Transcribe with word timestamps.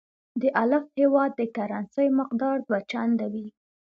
د 0.41 0.43
الف 0.61 0.85
هیواد 0.99 1.31
د 1.35 1.41
کرنسۍ 1.55 2.07
مقدار 2.19 2.57
دوه 2.67 2.79
چنده 2.91 3.27
وي. 3.33 3.47